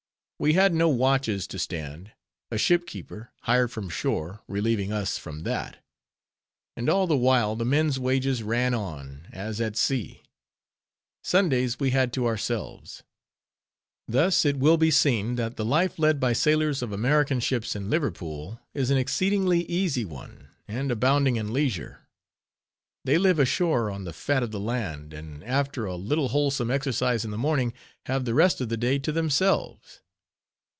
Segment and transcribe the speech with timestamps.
[0.43, 2.13] We had no watches to stand,
[2.49, 5.77] a ship keeper, hired from shore, relieving us from that;
[6.75, 10.23] and all the while the men's wages ran on, as at sea.
[11.23, 13.03] Sundays we had to ourselves.
[14.07, 17.91] Thus, it will be seen, that the life led by sailors of American ships in
[17.91, 22.07] Liverpool, is an exceedingly easy one, and abounding in leisure.
[23.05, 27.23] They live ashore on the fat of the land; and after a little wholesome exercise
[27.23, 27.73] in the morning,
[28.07, 29.99] have the rest of the day to themselves.